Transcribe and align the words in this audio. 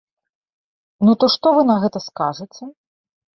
Ну 1.07 1.13
то 1.23 1.29
што 1.33 1.47
вы 1.59 1.67
на 1.71 1.77
гэта 1.85 2.03
скажаце? 2.07 2.63